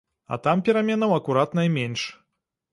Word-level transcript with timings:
А 0.35 0.39
там 0.47 0.63
пераменаў 0.69 1.15
акурат 1.19 1.55
найменш. 1.63 2.09